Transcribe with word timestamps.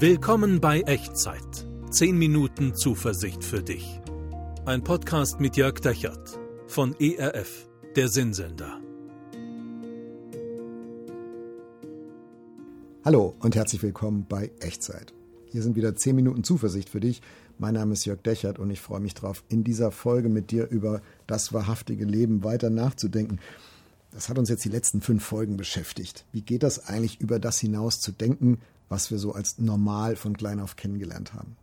Willkommen 0.00 0.60
bei 0.60 0.82
Echtzeit. 0.82 1.66
10 1.90 2.16
Minuten 2.16 2.72
Zuversicht 2.76 3.42
für 3.42 3.64
dich. 3.64 4.00
Ein 4.64 4.84
Podcast 4.84 5.40
mit 5.40 5.56
Jörg 5.56 5.80
Dechert 5.80 6.38
von 6.68 6.94
ERF, 7.00 7.68
der 7.96 8.08
Sinnsender. 8.08 8.80
Hallo 13.04 13.34
und 13.40 13.56
herzlich 13.56 13.82
willkommen 13.82 14.24
bei 14.28 14.52
Echtzeit. 14.60 15.12
Hier 15.46 15.64
sind 15.64 15.74
wieder 15.74 15.96
10 15.96 16.14
Minuten 16.14 16.44
Zuversicht 16.44 16.90
für 16.90 17.00
dich. 17.00 17.20
Mein 17.58 17.74
Name 17.74 17.94
ist 17.94 18.04
Jörg 18.04 18.22
Dechert 18.22 18.60
und 18.60 18.70
ich 18.70 18.80
freue 18.80 19.00
mich 19.00 19.14
darauf, 19.14 19.42
in 19.48 19.64
dieser 19.64 19.90
Folge 19.90 20.28
mit 20.28 20.52
dir 20.52 20.68
über 20.68 21.02
das 21.26 21.52
wahrhaftige 21.52 22.04
Leben 22.04 22.44
weiter 22.44 22.70
nachzudenken. 22.70 23.40
Das 24.12 24.28
hat 24.28 24.38
uns 24.38 24.48
jetzt 24.48 24.64
die 24.64 24.70
letzten 24.70 25.00
fünf 25.00 25.24
Folgen 25.24 25.56
beschäftigt. 25.56 26.24
Wie 26.30 26.42
geht 26.42 26.62
das 26.62 26.86
eigentlich 26.86 27.20
über 27.20 27.40
das 27.40 27.58
hinaus 27.58 27.98
zu 27.98 28.12
denken, 28.12 28.60
was 28.88 29.10
wir 29.10 29.18
so 29.18 29.32
als 29.32 29.58
normal 29.58 30.16
von 30.16 30.36
klein 30.36 30.60
auf 30.60 30.76
kennengelernt 30.76 31.34
haben? 31.34 31.56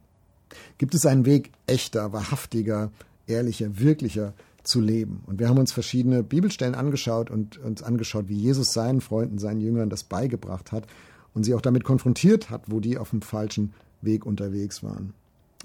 Gibt 0.78 0.96
es 0.96 1.06
einen 1.06 1.26
Weg, 1.26 1.52
echter, 1.68 2.14
wahrhaftiger, 2.14 2.92
ehrlicher, 3.28 3.80
wirklicher 3.80 4.34
zu 4.64 4.82
leben? 4.82 5.22
Und 5.26 5.40
wir 5.40 5.50
haben 5.50 5.58
uns 5.58 5.72
verschiedene 5.72 6.24
Bibelstellen 6.24 6.76
angeschaut 6.76 7.30
und 7.30 7.58
uns 7.58 7.84
angeschaut, 7.84 8.30
wie 8.30 8.38
Jesus 8.38 8.74
seinen 8.74 9.02
Freunden, 9.02 9.38
seinen 9.38 9.62
Jüngern 9.62 9.90
das 9.90 10.04
beigebracht 10.04 10.72
hat 10.72 10.88
und 11.34 11.44
sie 11.44 11.54
auch 11.54 11.62
damit 11.62 11.84
konfrontiert 11.84 12.50
hat, 12.50 12.64
wo 12.68 12.80
die 12.80 12.98
auf 12.98 13.10
dem 13.10 13.22
falschen 13.22 13.74
Weg 14.02 14.26
unterwegs 14.26 14.84
waren. 14.84 15.14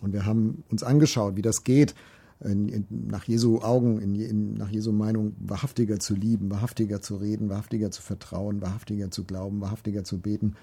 Und 0.01 0.13
wir 0.13 0.25
haben 0.25 0.65
uns 0.71 0.83
angeschaut, 0.83 1.37
wie 1.37 1.43
das 1.43 1.65
geht, 1.65 1.95
in, 2.43 2.69
in, 2.69 2.87
nach 3.09 3.25
Jesu 3.25 3.61
Augen, 3.61 4.01
in, 4.01 4.55
nach 4.55 4.71
Jesu 4.71 4.93
Meinung 4.93 5.35
wahrhaftiger 5.41 5.99
zu 5.99 6.15
lieben, 6.15 6.51
wahrhaftiger 6.51 7.03
zu 7.03 7.17
reden, 7.17 7.51
wahrhaftiger 7.51 7.91
zu 7.91 8.01
vertrauen, 8.01 8.63
wahrhaftiger 8.63 9.11
zu 9.11 9.25
glauben, 9.25 9.61
wahrhaftiger 9.61 10.05
zu 10.05 10.19
beten. 10.19 10.57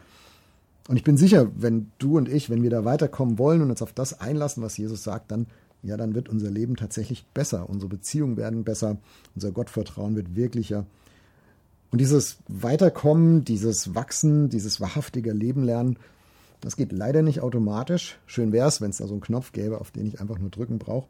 Und 0.88 0.96
ich 0.98 1.04
bin 1.04 1.18
sicher, 1.18 1.52
wenn 1.56 1.92
du 1.98 2.18
und 2.18 2.30
ich, 2.30 2.50
wenn 2.50 2.64
wir 2.64 2.70
da 2.70 2.86
weiterkommen 2.86 3.38
wollen 3.38 3.62
und 3.62 3.70
uns 3.70 3.82
auf 3.82 3.94
das 3.94 4.20
einlassen, 4.20 4.64
was 4.64 4.78
Jesus 4.78 5.04
sagt, 5.04 5.32
dann 5.32 5.48
ja, 5.84 5.96
dann 5.96 6.16
wird 6.16 6.30
unser 6.30 6.50
Leben 6.50 6.76
tatsächlich 6.76 7.26
besser, 7.34 7.70
unsere 7.70 7.90
Beziehungen 7.90 8.38
werden 8.38 8.64
besser, 8.64 8.98
unser 9.36 9.52
Gottvertrauen 9.52 10.16
wird 10.16 10.36
wirklicher. 10.36 10.86
Und 11.92 12.02
dieses 12.02 12.38
Weiterkommen, 12.48 13.46
dieses 13.46 13.96
Wachsen, 13.96 14.50
dieses 14.50 14.82
wahrhaftiger 14.82 15.34
Leben 15.34 15.64
lernen, 15.64 15.98
das 16.62 16.76
geht 16.76 16.92
leider 16.92 17.22
nicht 17.22 17.42
automatisch. 17.42 18.20
Schön 18.26 18.52
wäre 18.52 18.68
es, 18.68 18.82
wenn 18.82 18.90
es 18.90 18.98
da 18.98 19.08
so 19.08 19.14
einen 19.14 19.22
Knopf 19.22 19.52
gäbe, 19.52 19.80
auf 19.80 19.92
den 19.92 20.08
ich 20.08 20.20
einfach 20.20 20.40
nur 20.40 20.50
drücken 20.50 20.80
brauche. 20.80 21.08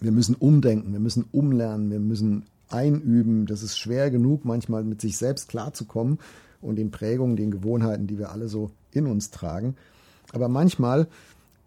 Wir 0.00 0.10
müssen 0.10 0.34
umdenken, 0.34 0.92
wir 0.92 1.00
müssen 1.00 1.26
umlernen, 1.30 1.90
wir 1.90 2.00
müssen 2.00 2.46
einüben. 2.70 3.46
Das 3.46 3.62
ist 3.62 3.78
schwer 3.78 4.10
genug, 4.10 4.44
manchmal 4.44 4.82
mit 4.82 5.00
sich 5.00 5.18
selbst 5.18 5.48
klarzukommen 5.48 6.18
und 6.64 6.76
den 6.76 6.90
Prägungen, 6.90 7.36
den 7.36 7.50
Gewohnheiten, 7.50 8.06
die 8.06 8.18
wir 8.18 8.30
alle 8.30 8.48
so 8.48 8.70
in 8.92 9.06
uns 9.06 9.30
tragen. 9.30 9.76
Aber 10.32 10.48
manchmal, 10.48 11.06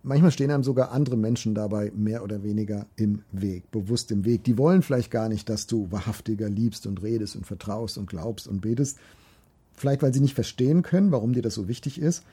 manchmal 0.03 0.31
stehen 0.31 0.51
einem 0.51 0.63
sogar 0.63 0.91
andere 0.91 1.17
Menschen 1.17 1.55
dabei 1.55 1.91
mehr 1.95 2.23
oder 2.23 2.43
weniger 2.43 2.85
im 2.95 3.21
Weg, 3.31 3.69
bewusst 3.71 4.11
im 4.11 4.25
Weg. 4.25 4.43
Die 4.43 4.57
wollen 4.57 4.81
vielleicht 4.81 5.11
gar 5.11 5.29
nicht, 5.29 5.49
dass 5.49 5.67
du 5.67 5.91
wahrhaftiger 5.91 6.49
liebst 6.49 6.87
und 6.87 7.01
redest 7.01 7.35
und 7.35 7.45
vertraust 7.45 7.97
und 7.97 8.07
glaubst 8.07 8.47
und 8.47 8.61
betest. 8.61 8.97
Vielleicht, 9.73 10.01
weil 10.01 10.13
sie 10.13 10.21
nicht 10.21 10.33
verstehen 10.33 10.81
können, 10.81 11.11
warum 11.11 11.33
dir 11.33 11.43
das 11.43 11.53
so 11.53 11.67
wichtig 11.67 12.01
ist 12.01 12.23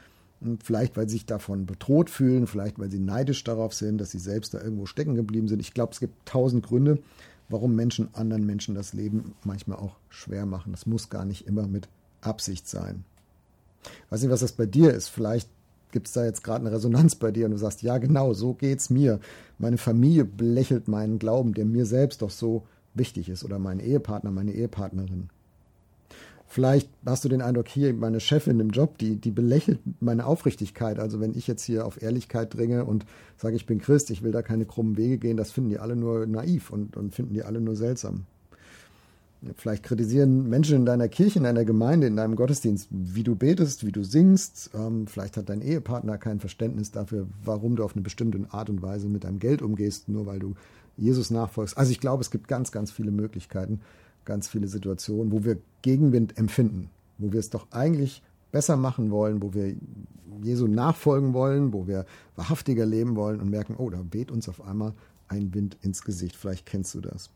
Vielleicht, 0.62 0.96
weil 0.96 1.08
sie 1.08 1.14
sich 1.14 1.26
davon 1.26 1.64
bedroht 1.64 2.10
fühlen, 2.10 2.46
vielleicht, 2.46 2.78
weil 2.78 2.90
sie 2.90 2.98
neidisch 2.98 3.44
darauf 3.44 3.72
sind, 3.72 3.98
dass 3.98 4.10
sie 4.10 4.18
selbst 4.18 4.52
da 4.52 4.60
irgendwo 4.60 4.84
stecken 4.84 5.14
geblieben 5.14 5.48
sind. 5.48 5.60
Ich 5.60 5.72
glaube, 5.72 5.92
es 5.92 6.00
gibt 6.00 6.26
tausend 6.26 6.66
Gründe, 6.66 6.98
warum 7.48 7.74
Menschen 7.74 8.08
anderen 8.14 8.44
Menschen 8.44 8.74
das 8.74 8.92
Leben 8.92 9.34
manchmal 9.44 9.78
auch 9.78 9.96
schwer 10.10 10.44
machen. 10.44 10.72
Das 10.72 10.86
muss 10.86 11.08
gar 11.08 11.24
nicht 11.24 11.46
immer 11.46 11.66
mit 11.66 11.88
Absicht 12.24 12.68
sein. 12.68 13.04
Ich 13.84 14.12
weiß 14.12 14.22
nicht, 14.22 14.30
was 14.30 14.40
das 14.40 14.52
bei 14.52 14.66
dir 14.66 14.92
ist. 14.92 15.08
Vielleicht 15.08 15.48
gibt 15.92 16.08
es 16.08 16.12
da 16.12 16.24
jetzt 16.24 16.42
gerade 16.42 16.66
eine 16.66 16.74
Resonanz 16.74 17.14
bei 17.14 17.30
dir 17.30 17.46
und 17.46 17.52
du 17.52 17.58
sagst, 17.58 17.82
ja 17.82 17.98
genau, 17.98 18.34
so 18.34 18.54
geht's 18.54 18.90
mir. 18.90 19.20
Meine 19.58 19.78
Familie 19.78 20.24
belächelt 20.24 20.88
meinen 20.88 21.18
Glauben, 21.18 21.54
der 21.54 21.64
mir 21.64 21.86
selbst 21.86 22.22
doch 22.22 22.30
so 22.30 22.64
wichtig 22.94 23.28
ist, 23.28 23.44
oder 23.44 23.58
mein 23.58 23.80
Ehepartner, 23.80 24.30
meine 24.30 24.52
Ehepartnerin. 24.52 25.28
Vielleicht 26.46 26.88
hast 27.04 27.24
du 27.24 27.28
den 27.28 27.42
Eindruck, 27.42 27.68
hier 27.68 27.92
meine 27.94 28.20
Chefin 28.20 28.60
im 28.60 28.70
Job, 28.70 28.98
die, 28.98 29.16
die 29.16 29.32
belächelt 29.32 29.80
meine 30.00 30.26
Aufrichtigkeit. 30.26 31.00
Also 31.00 31.18
wenn 31.18 31.34
ich 31.34 31.46
jetzt 31.48 31.64
hier 31.64 31.86
auf 31.86 32.00
Ehrlichkeit 32.00 32.54
dringe 32.54 32.84
und 32.84 33.06
sage, 33.36 33.56
ich 33.56 33.66
bin 33.66 33.80
Christ, 33.80 34.10
ich 34.10 34.22
will 34.22 34.30
da 34.30 34.42
keine 34.42 34.64
krummen 34.64 34.96
Wege 34.96 35.18
gehen, 35.18 35.36
das 35.36 35.50
finden 35.50 35.70
die 35.70 35.78
alle 35.78 35.96
nur 35.96 36.26
naiv 36.26 36.70
und, 36.70 36.96
und 36.96 37.12
finden 37.12 37.34
die 37.34 37.42
alle 37.42 37.60
nur 37.60 37.74
seltsam. 37.74 38.26
Vielleicht 39.56 39.82
kritisieren 39.82 40.48
Menschen 40.48 40.76
in 40.76 40.86
deiner 40.86 41.08
Kirche, 41.08 41.38
in 41.38 41.44
deiner 41.44 41.64
Gemeinde, 41.64 42.06
in 42.06 42.16
deinem 42.16 42.36
Gottesdienst, 42.36 42.88
wie 42.90 43.22
du 43.22 43.36
betest, 43.36 43.84
wie 43.84 43.92
du 43.92 44.02
singst. 44.02 44.70
Ähm, 44.74 45.06
vielleicht 45.06 45.36
hat 45.36 45.48
dein 45.48 45.60
Ehepartner 45.60 46.18
kein 46.18 46.40
Verständnis 46.40 46.90
dafür, 46.90 47.26
warum 47.44 47.76
du 47.76 47.84
auf 47.84 47.94
eine 47.94 48.02
bestimmte 48.02 48.40
Art 48.50 48.70
und 48.70 48.82
Weise 48.82 49.08
mit 49.08 49.24
deinem 49.24 49.38
Geld 49.38 49.62
umgehst, 49.62 50.08
nur 50.08 50.26
weil 50.26 50.38
du 50.38 50.54
Jesus 50.96 51.30
nachfolgst. 51.30 51.76
Also 51.76 51.92
ich 51.92 52.00
glaube, 52.00 52.22
es 52.22 52.30
gibt 52.30 52.48
ganz, 52.48 52.72
ganz 52.72 52.90
viele 52.90 53.10
Möglichkeiten, 53.10 53.80
ganz 54.24 54.48
viele 54.48 54.68
Situationen, 54.68 55.32
wo 55.32 55.44
wir 55.44 55.58
Gegenwind 55.82 56.38
empfinden, 56.38 56.90
wo 57.18 57.32
wir 57.32 57.40
es 57.40 57.50
doch 57.50 57.66
eigentlich 57.70 58.22
besser 58.52 58.76
machen 58.76 59.10
wollen, 59.10 59.42
wo 59.42 59.52
wir 59.52 59.74
Jesu 60.42 60.66
nachfolgen 60.66 61.34
wollen, 61.34 61.72
wo 61.72 61.86
wir 61.86 62.06
wahrhaftiger 62.36 62.86
leben 62.86 63.16
wollen 63.16 63.40
und 63.40 63.50
merken, 63.50 63.74
oh, 63.76 63.90
da 63.90 64.00
weht 64.10 64.30
uns 64.30 64.48
auf 64.48 64.62
einmal 64.66 64.94
ein 65.28 65.54
Wind 65.54 65.76
ins 65.82 66.02
Gesicht. 66.02 66.36
Vielleicht 66.36 66.66
kennst 66.66 66.94
du 66.94 67.00
das. 67.00 67.30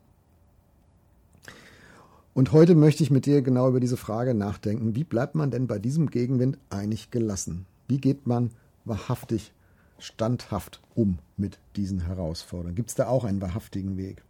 Und 2.38 2.52
heute 2.52 2.76
möchte 2.76 3.02
ich 3.02 3.10
mit 3.10 3.26
dir 3.26 3.42
genau 3.42 3.68
über 3.68 3.80
diese 3.80 3.96
Frage 3.96 4.32
nachdenken. 4.32 4.94
Wie 4.94 5.02
bleibt 5.02 5.34
man 5.34 5.50
denn 5.50 5.66
bei 5.66 5.80
diesem 5.80 6.08
Gegenwind 6.08 6.56
eigentlich 6.70 7.10
gelassen? 7.10 7.66
Wie 7.88 7.98
geht 7.98 8.28
man 8.28 8.52
wahrhaftig, 8.84 9.52
standhaft 9.98 10.80
um 10.94 11.18
mit 11.36 11.58
diesen 11.74 11.98
Herausforderungen? 11.98 12.76
Gibt 12.76 12.90
es 12.90 12.94
da 12.94 13.08
auch 13.08 13.24
einen 13.24 13.40
wahrhaftigen 13.40 13.96
Weg? 13.96 14.22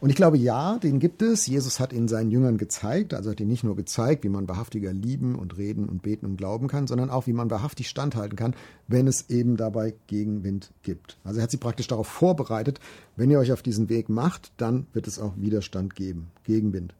Und 0.00 0.10
ich 0.10 0.14
glaube, 0.14 0.38
ja, 0.38 0.78
den 0.78 1.00
gibt 1.00 1.20
es. 1.20 1.48
Jesus 1.48 1.80
hat 1.80 1.92
ihn 1.92 2.06
seinen 2.06 2.30
Jüngern 2.30 2.56
gezeigt, 2.56 3.12
also 3.14 3.32
hat 3.32 3.40
ihn 3.40 3.48
nicht 3.48 3.64
nur 3.64 3.74
gezeigt, 3.74 4.22
wie 4.22 4.28
man 4.28 4.48
wahrhaftiger 4.48 4.92
lieben 4.92 5.34
und 5.34 5.58
reden 5.58 5.88
und 5.88 6.02
beten 6.02 6.24
und 6.24 6.36
glauben 6.36 6.68
kann, 6.68 6.86
sondern 6.86 7.10
auch, 7.10 7.26
wie 7.26 7.32
man 7.32 7.50
wahrhaftig 7.50 7.88
standhalten 7.88 8.36
kann, 8.36 8.54
wenn 8.86 9.08
es 9.08 9.28
eben 9.28 9.56
dabei 9.56 9.92
Gegenwind 10.06 10.70
gibt. 10.84 11.18
Also 11.24 11.40
er 11.40 11.42
hat 11.42 11.50
sie 11.50 11.56
praktisch 11.56 11.88
darauf 11.88 12.06
vorbereitet, 12.06 12.78
wenn 13.16 13.28
ihr 13.28 13.40
euch 13.40 13.50
auf 13.50 13.62
diesen 13.62 13.88
Weg 13.88 14.08
macht, 14.08 14.52
dann 14.56 14.86
wird 14.92 15.08
es 15.08 15.18
auch 15.18 15.32
Widerstand 15.36 15.96
geben, 15.96 16.28
Gegenwind. 16.44 16.94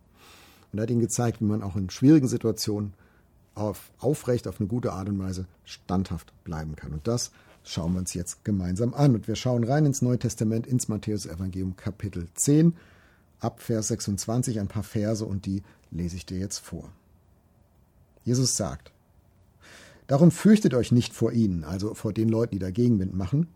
Und 0.72 0.78
er 0.78 0.82
hat 0.82 0.90
ihnen 0.90 1.00
gezeigt, 1.00 1.40
wie 1.40 1.44
man 1.44 1.62
auch 1.62 1.76
in 1.76 1.90
schwierigen 1.90 2.28
Situationen 2.28 2.92
auf, 3.54 3.90
aufrecht, 3.98 4.46
auf 4.46 4.60
eine 4.60 4.68
gute 4.68 4.92
Art 4.92 5.08
und 5.08 5.18
Weise 5.18 5.46
standhaft 5.64 6.32
bleiben 6.44 6.76
kann. 6.76 6.92
Und 6.92 7.08
das 7.08 7.32
schauen 7.64 7.92
wir 7.92 8.00
uns 8.00 8.14
jetzt 8.14 8.44
gemeinsam 8.44 8.94
an. 8.94 9.14
Und 9.14 9.28
wir 9.28 9.36
schauen 9.36 9.64
rein 9.64 9.86
ins 9.86 10.02
Neue 10.02 10.18
Testament, 10.18 10.66
ins 10.66 10.88
Matthäus-Evangelium 10.88 11.76
Kapitel 11.76 12.28
10, 12.34 12.76
ab 13.40 13.60
Vers 13.60 13.88
26, 13.88 14.60
ein 14.60 14.68
paar 14.68 14.82
Verse 14.82 15.24
und 15.24 15.46
die 15.46 15.62
lese 15.90 16.16
ich 16.16 16.26
dir 16.26 16.38
jetzt 16.38 16.58
vor. 16.58 16.90
Jesus 18.24 18.56
sagt, 18.56 18.92
Darum 20.08 20.30
fürchtet 20.30 20.72
euch 20.72 20.90
nicht 20.90 21.12
vor 21.12 21.32
ihnen, 21.32 21.64
also 21.64 21.94
vor 21.94 22.14
den 22.14 22.30
Leuten, 22.30 22.52
die 22.52 22.58
da 22.58 22.70
Gegenwind 22.70 23.14
machen, 23.14 23.46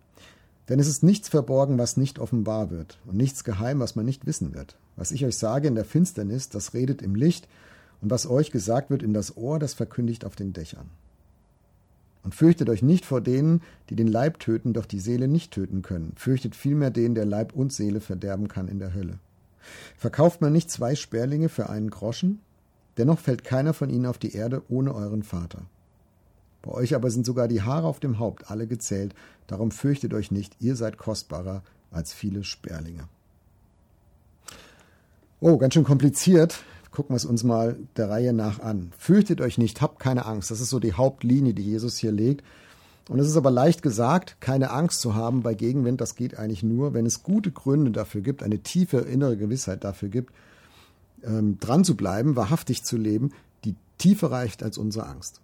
denn 0.68 0.78
es 0.78 0.86
ist 0.86 1.02
nichts 1.02 1.30
verborgen, 1.30 1.78
was 1.78 1.96
nicht 1.96 2.18
offenbar 2.18 2.70
wird, 2.70 2.98
und 3.06 3.16
nichts 3.16 3.42
geheim, 3.42 3.80
was 3.80 3.96
man 3.96 4.04
nicht 4.04 4.26
wissen 4.26 4.54
wird. 4.54 4.76
Was 4.96 5.12
ich 5.12 5.24
euch 5.24 5.36
sage 5.36 5.68
in 5.68 5.74
der 5.74 5.84
Finsternis, 5.84 6.48
das 6.48 6.74
redet 6.74 7.02
im 7.02 7.14
Licht, 7.14 7.48
und 8.00 8.10
was 8.10 8.26
euch 8.26 8.50
gesagt 8.50 8.90
wird 8.90 9.02
in 9.02 9.14
das 9.14 9.36
Ohr, 9.36 9.58
das 9.58 9.74
verkündigt 9.74 10.24
auf 10.24 10.34
den 10.34 10.52
Dächern. 10.52 10.90
Und 12.24 12.34
fürchtet 12.34 12.68
euch 12.68 12.82
nicht 12.82 13.04
vor 13.04 13.20
denen, 13.20 13.62
die 13.90 13.96
den 13.96 14.08
Leib 14.08 14.38
töten, 14.38 14.72
doch 14.72 14.86
die 14.86 15.00
Seele 15.00 15.28
nicht 15.28 15.52
töten 15.52 15.82
können. 15.82 16.12
Fürchtet 16.16 16.54
vielmehr 16.54 16.90
den, 16.90 17.14
der 17.14 17.24
Leib 17.24 17.52
und 17.54 17.72
Seele 17.72 18.00
verderben 18.00 18.48
kann 18.48 18.68
in 18.68 18.78
der 18.78 18.94
Hölle. 18.94 19.18
Verkauft 19.96 20.40
man 20.40 20.52
nicht 20.52 20.70
zwei 20.70 20.94
Sperlinge 20.94 21.48
für 21.48 21.68
einen 21.68 21.90
Groschen? 21.90 22.40
Dennoch 22.96 23.18
fällt 23.18 23.44
keiner 23.44 23.72
von 23.72 23.90
ihnen 23.90 24.06
auf 24.06 24.18
die 24.18 24.34
Erde 24.34 24.62
ohne 24.68 24.94
euren 24.94 25.22
Vater. 25.22 25.62
Bei 26.62 26.70
euch 26.72 26.94
aber 26.94 27.10
sind 27.10 27.26
sogar 27.26 27.48
die 27.48 27.62
Haare 27.62 27.86
auf 27.86 27.98
dem 27.98 28.18
Haupt 28.18 28.50
alle 28.50 28.66
gezählt, 28.66 29.14
darum 29.46 29.70
fürchtet 29.70 30.14
euch 30.14 30.30
nicht, 30.30 30.56
ihr 30.60 30.76
seid 30.76 30.96
kostbarer 30.96 31.62
als 31.90 32.12
viele 32.12 32.44
Sperlinge. 32.44 33.08
Oh, 35.44 35.58
ganz 35.58 35.74
schön 35.74 35.84
kompliziert 35.84 36.62
gucken 36.92 37.14
wir 37.14 37.16
es 37.16 37.24
uns 37.24 37.42
mal 37.42 37.76
der 37.96 38.08
Reihe 38.10 38.32
nach 38.32 38.60
an. 38.60 38.92
Fürchtet 38.96 39.40
euch 39.40 39.58
nicht, 39.58 39.80
habt 39.80 39.98
keine 39.98 40.26
Angst. 40.26 40.50
Das 40.50 40.60
ist 40.60 40.70
so 40.70 40.78
die 40.78 40.92
Hauptlinie, 40.92 41.54
die 41.54 41.62
Jesus 41.62 41.96
hier 41.96 42.12
legt. 42.12 42.44
Und 43.08 43.18
es 43.18 43.26
ist 43.26 43.36
aber 43.36 43.50
leicht 43.50 43.82
gesagt, 43.82 44.36
keine 44.40 44.70
Angst 44.70 45.00
zu 45.00 45.14
haben 45.14 45.42
bei 45.42 45.54
Gegenwind. 45.54 46.00
Das 46.00 46.14
geht 46.14 46.38
eigentlich 46.38 46.62
nur, 46.62 46.94
wenn 46.94 47.04
es 47.04 47.24
gute 47.24 47.50
Gründe 47.50 47.90
dafür 47.90 48.20
gibt, 48.20 48.42
eine 48.42 48.60
tiefe 48.60 48.98
innere 48.98 49.36
Gewissheit 49.36 49.82
dafür 49.82 50.08
gibt, 50.08 50.32
ähm, 51.24 51.58
dran 51.58 51.82
zu 51.82 51.96
bleiben, 51.96 52.36
wahrhaftig 52.36 52.84
zu 52.84 52.96
leben, 52.96 53.32
die 53.64 53.74
tiefer 53.98 54.30
reicht 54.30 54.62
als 54.62 54.78
unsere 54.78 55.06
Angst. 55.06 55.40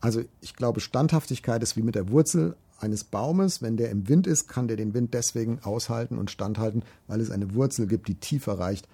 Also 0.00 0.22
ich 0.42 0.54
glaube, 0.54 0.80
Standhaftigkeit 0.80 1.62
ist 1.62 1.76
wie 1.76 1.82
mit 1.82 1.94
der 1.94 2.10
Wurzel 2.10 2.56
eines 2.78 3.04
Baumes. 3.04 3.62
Wenn 3.62 3.78
der 3.78 3.90
im 3.90 4.08
Wind 4.08 4.26
ist, 4.26 4.48
kann 4.48 4.68
der 4.68 4.76
den 4.76 4.92
Wind 4.92 5.14
deswegen 5.14 5.60
aushalten 5.62 6.18
und 6.18 6.30
standhalten, 6.30 6.82
weil 7.06 7.20
es 7.20 7.30
eine 7.30 7.54
Wurzel 7.54 7.86
gibt, 7.86 8.08
die 8.08 8.16
tiefer 8.16 8.58
reicht 8.58 8.86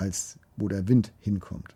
als 0.00 0.38
wo 0.56 0.68
der 0.68 0.88
Wind 0.88 1.12
hinkommt. 1.20 1.74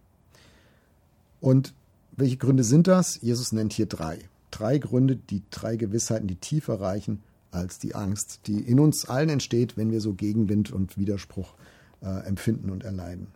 Und 1.41 1.75
welche 2.17 2.37
Gründe 2.37 2.65
sind 2.65 2.87
das? 2.87 3.21
Jesus 3.21 3.53
nennt 3.53 3.73
hier 3.73 3.87
drei. 3.87 4.19
drei 4.51 4.79
Gründe, 4.79 5.17
die 5.17 5.43
drei 5.51 5.77
Gewissheiten, 5.77 6.29
die 6.29 6.37
tiefer 6.37 6.81
reichen 6.81 7.23
als 7.51 7.79
die 7.79 7.95
Angst, 7.95 8.41
die 8.47 8.61
in 8.61 8.79
uns 8.79 9.09
allen 9.09 9.29
entsteht, 9.29 9.77
wenn 9.77 9.91
wir 9.91 10.01
so 10.01 10.15
Gegenwind 10.15 10.71
und 10.71 10.97
Widerspruch 10.97 11.55
äh, 12.03 12.27
empfinden 12.27 12.71
und 12.71 12.85
erleiden. 12.85 13.29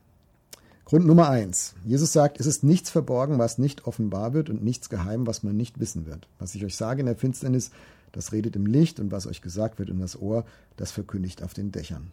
Grund 0.85 1.07
Nummer 1.07 1.29
eins. 1.29 1.75
Jesus 1.85 2.13
sagt, 2.13 2.41
es 2.41 2.47
ist 2.47 2.65
nichts 2.65 2.89
verborgen, 2.89 3.39
was 3.39 3.59
nicht 3.59 3.87
offenbar 3.87 4.33
wird 4.33 4.49
und 4.49 4.63
nichts 4.63 4.89
geheim, 4.89 5.27
was 5.27 5.43
man 5.43 5.57
nicht 5.57 5.81
wissen 5.81 6.07
wird. 6.07 6.29
Was 6.39 6.55
ich 6.55 6.65
euch 6.65 6.77
sage 6.77 7.01
in 7.01 7.07
der 7.07 7.17
Finsternis, 7.17 7.71
das 8.13 8.33
redet 8.33 8.57
im 8.57 8.67
Licht 8.67 9.01
und 9.01 9.11
was 9.11 9.27
euch 9.27 9.43
gesagt 9.43 9.79
wird 9.79 9.91
in 9.91 10.01
das 10.01 10.21
Ohr, 10.21 10.45
das 10.77 10.93
verkündigt 10.93 11.43
auf 11.43 11.53
den 11.53 11.73
Dächern. 11.73 12.13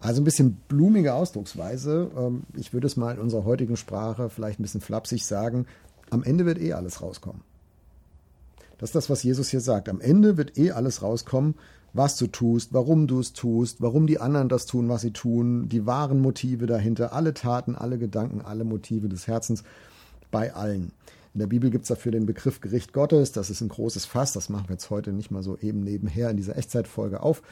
Also 0.00 0.20
ein 0.20 0.24
bisschen 0.24 0.58
blumige 0.68 1.14
Ausdrucksweise. 1.14 2.10
Ähm, 2.16 2.42
ich 2.56 2.72
würde 2.72 2.86
es 2.86 2.96
mal 2.96 3.14
in 3.14 3.20
unserer 3.20 3.44
heutigen 3.44 3.76
Sprache 3.76 4.30
vielleicht 4.30 4.60
ein 4.60 4.62
bisschen 4.62 4.80
flapsig 4.80 5.26
sagen. 5.26 5.66
Am 6.10 6.22
Ende 6.22 6.46
wird 6.46 6.60
eh 6.60 6.72
alles 6.72 7.02
rauskommen. 7.02 7.42
Das 8.78 8.90
ist 8.90 8.94
das, 8.94 9.10
was 9.10 9.24
Jesus 9.24 9.48
hier 9.48 9.60
sagt. 9.60 9.88
Am 9.88 10.00
Ende 10.00 10.36
wird 10.36 10.56
eh 10.56 10.70
alles 10.70 11.02
rauskommen, 11.02 11.56
was 11.92 12.16
du 12.16 12.28
tust, 12.28 12.72
warum 12.72 13.08
du 13.08 13.18
es 13.18 13.32
tust, 13.32 13.80
warum 13.80 14.06
die 14.06 14.20
anderen 14.20 14.48
das 14.48 14.66
tun, 14.66 14.88
was 14.88 15.00
sie 15.00 15.10
tun, 15.10 15.68
die 15.68 15.84
wahren 15.84 16.20
Motive 16.20 16.66
dahinter, 16.66 17.12
alle 17.12 17.34
Taten, 17.34 17.74
alle 17.74 17.98
Gedanken, 17.98 18.40
alle 18.40 18.64
Motive 18.64 19.08
des 19.08 19.26
Herzens 19.26 19.64
bei 20.30 20.54
allen. 20.54 20.92
In 21.34 21.40
der 21.40 21.46
Bibel 21.48 21.70
gibt 21.70 21.82
es 21.82 21.88
dafür 21.88 22.12
den 22.12 22.26
Begriff 22.26 22.60
Gericht 22.60 22.92
Gottes. 22.92 23.32
Das 23.32 23.50
ist 23.50 23.60
ein 23.60 23.68
großes 23.68 24.06
Fass. 24.06 24.32
Das 24.32 24.48
machen 24.48 24.68
wir 24.68 24.74
jetzt 24.74 24.90
heute 24.90 25.12
nicht 25.12 25.30
mal 25.30 25.42
so 25.42 25.58
eben 25.58 25.80
nebenher 25.80 26.30
in 26.30 26.36
dieser 26.36 26.56
Echtzeitfolge 26.56 27.22
auf. 27.22 27.42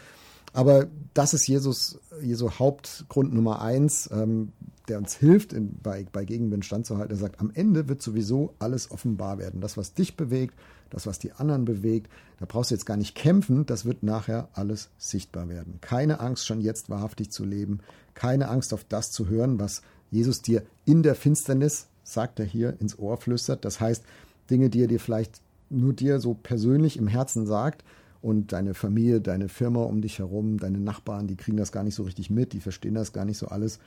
Aber 0.56 0.86
das 1.12 1.34
ist 1.34 1.46
Jesus, 1.46 2.00
Jesu 2.22 2.50
Hauptgrund 2.50 3.34
Nummer 3.34 3.60
eins, 3.60 4.08
ähm, 4.10 4.52
der 4.88 4.96
uns 4.96 5.14
hilft, 5.14 5.52
in, 5.52 5.76
bei, 5.82 6.06
bei 6.10 6.24
Gegenwind 6.24 6.64
standzuhalten. 6.64 7.14
Er 7.14 7.20
sagt, 7.20 7.40
am 7.40 7.50
Ende 7.52 7.88
wird 7.88 8.00
sowieso 8.00 8.54
alles 8.58 8.90
offenbar 8.90 9.36
werden. 9.36 9.60
Das, 9.60 9.76
was 9.76 9.92
dich 9.92 10.16
bewegt, 10.16 10.54
das, 10.88 11.06
was 11.06 11.18
die 11.18 11.32
anderen 11.32 11.66
bewegt, 11.66 12.10
da 12.38 12.46
brauchst 12.48 12.70
du 12.70 12.74
jetzt 12.74 12.86
gar 12.86 12.96
nicht 12.96 13.14
kämpfen, 13.14 13.66
das 13.66 13.84
wird 13.84 14.02
nachher 14.02 14.48
alles 14.54 14.88
sichtbar 14.96 15.50
werden. 15.50 15.78
Keine 15.82 16.20
Angst, 16.20 16.46
schon 16.46 16.62
jetzt 16.62 16.88
wahrhaftig 16.88 17.30
zu 17.30 17.44
leben, 17.44 17.80
keine 18.14 18.48
Angst 18.48 18.72
auf 18.72 18.84
das 18.88 19.10
zu 19.10 19.28
hören, 19.28 19.60
was 19.60 19.82
Jesus 20.10 20.40
dir 20.40 20.62
in 20.86 21.02
der 21.02 21.16
Finsternis, 21.16 21.88
sagt 22.02 22.40
er 22.40 22.46
hier, 22.46 22.80
ins 22.80 22.98
Ohr 22.98 23.18
flüstert. 23.18 23.66
Das 23.66 23.78
heißt, 23.78 24.04
Dinge, 24.48 24.70
die 24.70 24.84
er 24.84 24.88
dir 24.88 25.00
vielleicht 25.00 25.42
nur 25.68 25.92
dir 25.92 26.18
so 26.18 26.32
persönlich 26.32 26.96
im 26.96 27.08
Herzen 27.08 27.46
sagt, 27.46 27.84
und 28.20 28.52
deine 28.52 28.74
Familie, 28.74 29.20
deine 29.20 29.48
Firma 29.48 29.82
um 29.82 30.00
dich 30.00 30.18
herum, 30.18 30.58
deine 30.58 30.78
Nachbarn, 30.78 31.26
die 31.26 31.36
kriegen 31.36 31.56
das 31.56 31.72
gar 31.72 31.84
nicht 31.84 31.94
so 31.94 32.02
richtig 32.02 32.30
mit, 32.30 32.52
die 32.52 32.60
verstehen 32.60 32.94
das 32.94 33.12
gar 33.12 33.24
nicht 33.24 33.38
so 33.38 33.48
alles. 33.48 33.78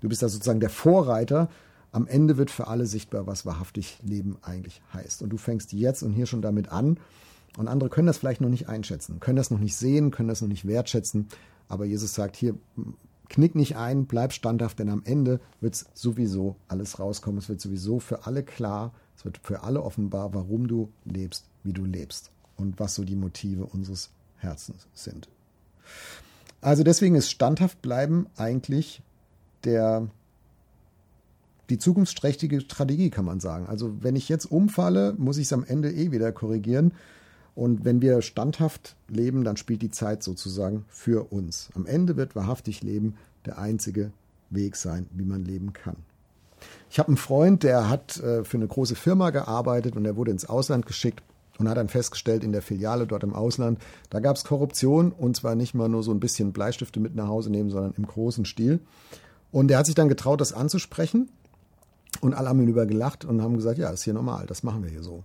Du 0.00 0.08
bist 0.08 0.22
da 0.22 0.28
sozusagen 0.28 0.60
der 0.60 0.70
Vorreiter. 0.70 1.48
Am 1.92 2.06
Ende 2.06 2.36
wird 2.36 2.50
für 2.50 2.66
alle 2.66 2.86
sichtbar, 2.86 3.26
was 3.26 3.46
wahrhaftig 3.46 3.98
Leben 4.02 4.36
eigentlich 4.42 4.82
heißt. 4.92 5.22
Und 5.22 5.30
du 5.30 5.36
fängst 5.36 5.72
jetzt 5.72 6.02
und 6.02 6.12
hier 6.12 6.26
schon 6.26 6.42
damit 6.42 6.70
an. 6.70 6.98
Und 7.56 7.68
andere 7.68 7.88
können 7.88 8.06
das 8.06 8.18
vielleicht 8.18 8.42
noch 8.42 8.50
nicht 8.50 8.68
einschätzen, 8.68 9.18
können 9.18 9.36
das 9.36 9.50
noch 9.50 9.60
nicht 9.60 9.76
sehen, 9.76 10.10
können 10.10 10.28
das 10.28 10.42
noch 10.42 10.48
nicht 10.48 10.66
wertschätzen. 10.66 11.28
Aber 11.68 11.86
Jesus 11.86 12.14
sagt 12.14 12.36
hier, 12.36 12.54
knick 13.28 13.54
nicht 13.54 13.76
ein, 13.76 14.04
bleib 14.06 14.34
standhaft, 14.34 14.78
denn 14.78 14.90
am 14.90 15.02
Ende 15.04 15.40
wird 15.60 15.74
es 15.74 15.86
sowieso 15.94 16.56
alles 16.68 16.98
rauskommen. 16.98 17.38
Es 17.38 17.48
wird 17.48 17.60
sowieso 17.60 17.98
für 17.98 18.26
alle 18.26 18.42
klar, 18.42 18.92
es 19.16 19.24
wird 19.24 19.38
für 19.42 19.62
alle 19.62 19.82
offenbar, 19.82 20.34
warum 20.34 20.68
du 20.68 20.92
lebst, 21.04 21.46
wie 21.64 21.72
du 21.72 21.86
lebst 21.86 22.30
und 22.56 22.78
was 22.78 22.94
so 22.94 23.04
die 23.04 23.16
Motive 23.16 23.66
unseres 23.66 24.10
Herzens 24.38 24.86
sind. 24.94 25.28
Also 26.60 26.82
deswegen 26.82 27.14
ist 27.14 27.30
standhaft 27.30 27.82
bleiben 27.82 28.26
eigentlich 28.36 29.02
der 29.64 30.08
die 31.68 31.78
zukunftsträchtige 31.78 32.60
Strategie, 32.60 33.10
kann 33.10 33.24
man 33.24 33.40
sagen. 33.40 33.66
Also 33.66 33.96
wenn 34.00 34.14
ich 34.14 34.28
jetzt 34.28 34.46
umfalle, 34.46 35.14
muss 35.18 35.36
ich 35.36 35.44
es 35.44 35.52
am 35.52 35.64
Ende 35.64 35.92
eh 35.92 36.12
wieder 36.12 36.30
korrigieren. 36.30 36.92
Und 37.56 37.84
wenn 37.84 38.00
wir 38.00 38.22
standhaft 38.22 38.96
leben, 39.08 39.42
dann 39.42 39.56
spielt 39.56 39.82
die 39.82 39.90
Zeit 39.90 40.22
sozusagen 40.22 40.84
für 40.88 41.32
uns. 41.32 41.70
Am 41.74 41.86
Ende 41.86 42.16
wird 42.16 42.36
wahrhaftig 42.36 42.82
Leben 42.82 43.16
der 43.46 43.58
einzige 43.58 44.12
Weg 44.50 44.76
sein, 44.76 45.06
wie 45.10 45.24
man 45.24 45.44
leben 45.44 45.72
kann. 45.72 45.96
Ich 46.90 46.98
habe 46.98 47.08
einen 47.08 47.16
Freund, 47.16 47.62
der 47.62 47.88
hat 47.88 48.18
äh, 48.18 48.44
für 48.44 48.58
eine 48.58 48.68
große 48.68 48.94
Firma 48.94 49.30
gearbeitet 49.30 49.96
und 49.96 50.04
er 50.04 50.16
wurde 50.16 50.30
ins 50.30 50.44
Ausland 50.44 50.86
geschickt 50.86 51.22
und 51.58 51.68
hat 51.68 51.76
dann 51.76 51.88
festgestellt, 51.88 52.44
in 52.44 52.52
der 52.52 52.62
Filiale 52.62 53.06
dort 53.06 53.22
im 53.22 53.34
Ausland, 53.34 53.78
da 54.10 54.20
gab 54.20 54.36
es 54.36 54.44
Korruption 54.44 55.12
und 55.12 55.36
zwar 55.36 55.54
nicht 55.54 55.74
mal 55.74 55.88
nur 55.88 56.02
so 56.02 56.12
ein 56.12 56.20
bisschen 56.20 56.52
Bleistifte 56.52 57.00
mit 57.00 57.14
nach 57.14 57.28
Hause 57.28 57.50
nehmen, 57.50 57.70
sondern 57.70 57.94
im 57.96 58.06
großen 58.06 58.44
Stil. 58.44 58.80
Und 59.52 59.70
er 59.70 59.78
hat 59.78 59.86
sich 59.86 59.94
dann 59.94 60.08
getraut, 60.08 60.40
das 60.40 60.52
anzusprechen 60.52 61.30
und 62.20 62.34
alle 62.34 62.48
haben 62.48 62.60
ihn 62.60 62.68
über 62.68 62.86
gelacht 62.86 63.24
und 63.24 63.42
haben 63.42 63.56
gesagt, 63.56 63.78
ja, 63.78 63.90
ist 63.90 64.04
hier 64.04 64.14
normal, 64.14 64.46
das 64.46 64.62
machen 64.62 64.82
wir 64.82 64.90
hier 64.90 65.02
so. 65.02 65.24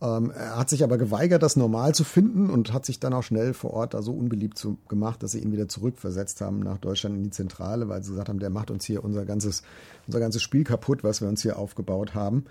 Ähm, 0.00 0.30
er 0.30 0.56
hat 0.56 0.70
sich 0.70 0.84
aber 0.84 0.96
geweigert, 0.96 1.42
das 1.42 1.56
normal 1.56 1.94
zu 1.94 2.04
finden 2.04 2.50
und 2.50 2.72
hat 2.72 2.86
sich 2.86 3.00
dann 3.00 3.12
auch 3.12 3.24
schnell 3.24 3.52
vor 3.52 3.72
Ort 3.72 3.94
da 3.94 4.02
so 4.02 4.12
unbeliebt 4.12 4.56
zu, 4.56 4.78
gemacht, 4.88 5.22
dass 5.22 5.32
sie 5.32 5.40
ihn 5.40 5.50
wieder 5.50 5.68
zurückversetzt 5.68 6.40
haben 6.40 6.60
nach 6.60 6.78
Deutschland 6.78 7.16
in 7.16 7.24
die 7.24 7.30
Zentrale, 7.30 7.88
weil 7.88 8.02
sie 8.02 8.10
gesagt 8.10 8.28
haben, 8.28 8.38
der 8.38 8.50
macht 8.50 8.70
uns 8.70 8.84
hier 8.84 9.02
unser 9.02 9.24
ganzes, 9.24 9.62
unser 10.06 10.20
ganzes 10.20 10.42
Spiel 10.42 10.62
kaputt, 10.62 11.02
was 11.02 11.20
wir 11.20 11.28
uns 11.28 11.42
hier 11.42 11.58
aufgebaut 11.58 12.14
haben. 12.14 12.44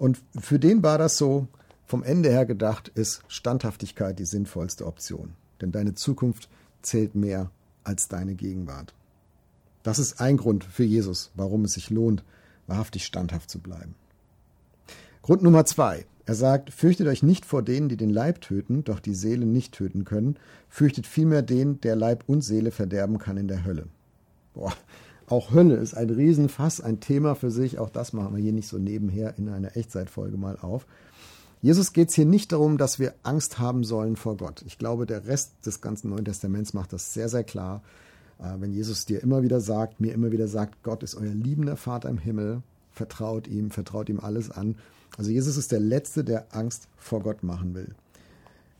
Und 0.00 0.18
für 0.40 0.58
den 0.58 0.82
war 0.82 0.98
das 0.98 1.16
so, 1.16 1.46
vom 1.90 2.04
Ende 2.04 2.30
her 2.30 2.46
gedacht 2.46 2.86
ist 2.86 3.24
Standhaftigkeit 3.26 4.16
die 4.20 4.24
sinnvollste 4.24 4.86
Option. 4.86 5.32
Denn 5.60 5.72
deine 5.72 5.94
Zukunft 5.94 6.48
zählt 6.82 7.16
mehr 7.16 7.50
als 7.82 8.06
deine 8.06 8.36
Gegenwart. 8.36 8.94
Das 9.82 9.98
ist 9.98 10.20
ein 10.20 10.36
Grund 10.36 10.62
für 10.62 10.84
Jesus, 10.84 11.32
warum 11.34 11.64
es 11.64 11.72
sich 11.72 11.90
lohnt, 11.90 12.22
wahrhaftig 12.68 13.04
standhaft 13.04 13.50
zu 13.50 13.58
bleiben. 13.58 13.96
Grund 15.20 15.42
Nummer 15.42 15.64
zwei. 15.64 16.06
Er 16.26 16.36
sagt, 16.36 16.72
fürchtet 16.72 17.08
euch 17.08 17.24
nicht 17.24 17.44
vor 17.44 17.64
denen, 17.64 17.88
die 17.88 17.96
den 17.96 18.10
Leib 18.10 18.40
töten, 18.40 18.84
doch 18.84 19.00
die 19.00 19.14
Seele 19.14 19.44
nicht 19.44 19.72
töten 19.74 20.04
können. 20.04 20.36
Fürchtet 20.68 21.08
vielmehr 21.08 21.42
den, 21.42 21.80
der 21.80 21.96
Leib 21.96 22.22
und 22.28 22.42
Seele 22.42 22.70
verderben 22.70 23.18
kann 23.18 23.36
in 23.36 23.48
der 23.48 23.64
Hölle. 23.64 23.88
Boah, 24.54 24.72
auch 25.26 25.52
Hölle 25.52 25.74
ist 25.74 25.94
ein 25.94 26.10
Riesenfass, 26.10 26.80
ein 26.80 27.00
Thema 27.00 27.34
für 27.34 27.50
sich. 27.50 27.80
Auch 27.80 27.90
das 27.90 28.12
machen 28.12 28.36
wir 28.36 28.42
hier 28.42 28.52
nicht 28.52 28.68
so 28.68 28.78
nebenher 28.78 29.36
in 29.38 29.48
einer 29.48 29.76
Echtzeitfolge 29.76 30.36
mal 30.36 30.56
auf. 30.60 30.86
Jesus 31.62 31.92
geht 31.92 32.08
es 32.08 32.14
hier 32.14 32.24
nicht 32.24 32.52
darum, 32.52 32.78
dass 32.78 32.98
wir 32.98 33.14
Angst 33.22 33.58
haben 33.58 33.84
sollen 33.84 34.16
vor 34.16 34.36
Gott. 34.38 34.62
Ich 34.66 34.78
glaube, 34.78 35.04
der 35.04 35.26
Rest 35.26 35.66
des 35.66 35.82
ganzen 35.82 36.08
Neuen 36.08 36.24
Testaments 36.24 36.72
macht 36.72 36.92
das 36.92 37.12
sehr, 37.12 37.28
sehr 37.28 37.44
klar. 37.44 37.82
Äh, 38.38 38.60
wenn 38.60 38.72
Jesus 38.72 39.04
dir 39.04 39.22
immer 39.22 39.42
wieder 39.42 39.60
sagt, 39.60 40.00
mir 40.00 40.14
immer 40.14 40.32
wieder 40.32 40.48
sagt, 40.48 40.82
Gott 40.82 41.02
ist 41.02 41.14
euer 41.14 41.34
liebender 41.34 41.76
Vater 41.76 42.08
im 42.08 42.16
Himmel, 42.18 42.62
vertraut 42.92 43.46
ihm, 43.46 43.70
vertraut 43.70 44.08
ihm 44.08 44.20
alles 44.20 44.50
an. 44.50 44.76
Also 45.18 45.30
Jesus 45.30 45.58
ist 45.58 45.70
der 45.70 45.80
Letzte, 45.80 46.24
der 46.24 46.54
Angst 46.54 46.88
vor 46.96 47.20
Gott 47.20 47.42
machen 47.42 47.74
will. 47.74 47.94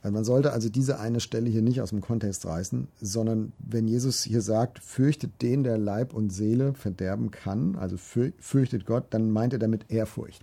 Man 0.03 0.25
sollte 0.25 0.53
also 0.53 0.71
diese 0.71 0.99
eine 0.99 1.21
Stelle 1.21 1.51
hier 1.51 1.61
nicht 1.61 1.83
aus 1.83 1.91
dem 1.91 2.01
Kontext 2.01 2.47
reißen, 2.47 2.89
sondern 3.03 3.53
wenn 3.59 3.87
Jesus 3.87 4.23
hier 4.23 4.41
sagt, 4.41 4.79
fürchtet 4.79 5.43
den, 5.43 5.63
der 5.63 5.77
Leib 5.77 6.15
und 6.15 6.33
Seele 6.33 6.73
verderben 6.73 7.31
kann, 7.31 7.77
also 7.77 7.99
fürchtet 7.99 8.87
Gott, 8.87 9.05
dann 9.11 9.31
meint 9.31 9.53
er 9.53 9.59
damit 9.59 9.91
Ehrfurcht, 9.91 10.43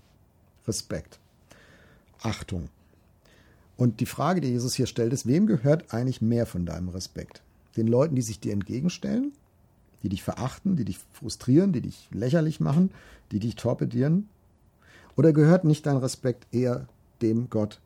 Respekt. 0.68 1.20
Achtung. 2.22 2.70
Und 3.76 4.00
die 4.00 4.06
Frage, 4.06 4.42
die 4.42 4.50
Jesus 4.50 4.74
hier 4.74 4.88
stellt, 4.88 5.14
ist, 5.14 5.28
wem 5.28 5.46
gehört 5.46 5.94
eigentlich 5.94 6.22
mehr 6.22 6.46
von 6.46 6.66
deinem 6.66 6.90
Respekt? 6.90 7.44
Den 7.76 7.88
Leuten, 7.88 8.16
die 8.16 8.24
sich 8.24 8.40
dir 8.40 8.54
entgegenstellen, 8.54 9.34
die 10.04 10.10
dich 10.10 10.24
verachten, 10.24 10.76
die 10.76 10.86
dich 10.86 11.00
frustrieren, 11.14 11.74
die 11.74 11.82
dich 11.82 12.08
lächerlich 12.12 12.60
machen, 12.60 12.92
die 13.32 13.40
dich 13.40 13.56
torpedieren? 13.56 14.30
Oder 15.16 15.32
gehört 15.32 15.64
nicht 15.64 15.86
dein 15.86 15.98
Respekt 15.98 16.48
eher 16.52 16.88
dem 17.22 17.50
Gott, 17.50 17.80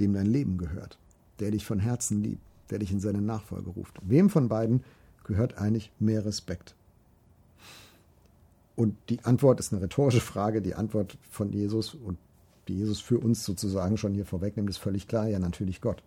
dem 0.00 0.12
dein 0.12 0.26
Leben 0.26 0.58
gehört, 0.58 0.98
der 1.38 1.50
dich 1.50 1.64
von 1.64 1.78
Herzen 1.78 2.22
liebt, 2.22 2.42
der 2.70 2.80
dich 2.80 2.90
in 2.90 3.00
seine 3.00 3.22
Nachfolge 3.22 3.70
ruft? 3.70 3.98
Wem 4.02 4.30
von 4.30 4.48
beiden 4.48 4.82
gehört 5.24 5.58
eigentlich 5.58 5.92
mehr 6.00 6.24
Respekt? 6.24 6.74
Und 8.74 8.96
die 9.08 9.24
Antwort 9.24 9.58
ist 9.58 9.72
eine 9.72 9.82
rhetorische 9.82 10.20
Frage. 10.20 10.62
Die 10.62 10.76
Antwort 10.76 11.18
von 11.30 11.52
Jesus 11.52 11.94
und 11.94 12.16
die 12.68 12.76
Jesus 12.76 13.00
für 13.00 13.18
uns 13.18 13.44
sozusagen 13.44 13.96
schon 13.96 14.14
hier 14.14 14.26
vorwegnimmt, 14.26 14.70
ist 14.70 14.78
völlig 14.78 15.08
klar, 15.08 15.28
ja 15.28 15.38
natürlich 15.38 15.80
Gott. 15.80 16.02